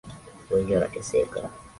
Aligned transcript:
Wengi 0.49 0.73
wanateseka. 0.73 1.39